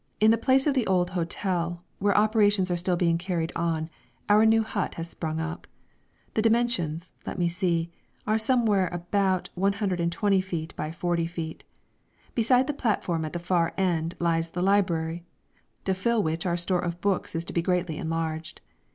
[0.19, 3.87] _In place of the old hotel, where operations are still being carried on,
[4.29, 5.67] our new hut has sprung up.
[6.33, 7.91] The dimensions, let me see,
[8.25, 11.65] are somewhere about 120 feet by 40 feet.
[12.33, 15.23] Beside the platform at the far end lies the library,
[15.85, 18.59] to fill which our store of books is to be greatly enlarged.